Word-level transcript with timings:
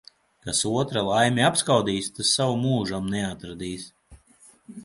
Kas 0.45 0.61
otra 0.77 1.03
laimi 1.09 1.43
apskaudīs, 1.49 2.09
tas 2.15 2.33
savu 2.39 2.57
mūžam 2.65 3.15
neatradīs. 3.17 3.85